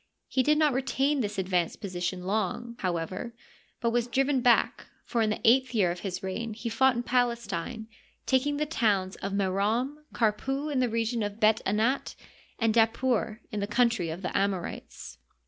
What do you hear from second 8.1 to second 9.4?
taking the towns of